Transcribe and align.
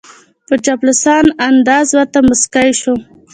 په 0.47 0.55
چاپلوسانه 0.65 1.31
انداز 1.47 1.87
ورته 1.93 2.19
موسکای 2.27 2.69
شو 2.81 2.93